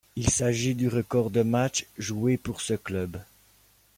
[0.15, 3.21] Il s'agit du record de matchs joués pour ce club.